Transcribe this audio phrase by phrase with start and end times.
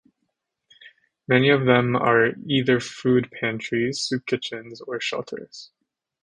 [1.27, 5.69] Many of them our either food pantries, soup kitchens or shelters.